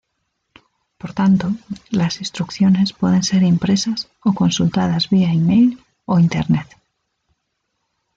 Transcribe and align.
Por 0.97 1.13
tanto 1.13 1.51
las 1.91 2.21
instrucciones 2.21 2.91
pueden 2.91 3.21
ser 3.21 3.43
impresas 3.43 4.09
o 4.23 4.33
consultadas 4.33 5.11
via 5.11 5.31
e-mail 5.31 5.79
o 6.05 6.17
internet. 6.17 6.65